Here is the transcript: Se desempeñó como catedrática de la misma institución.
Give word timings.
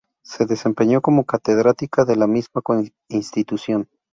Se 0.25 0.47
desempeñó 0.47 0.99
como 1.01 1.25
catedrática 1.27 2.05
de 2.05 2.15
la 2.15 2.25
misma 2.25 2.63
institución. 3.07 3.87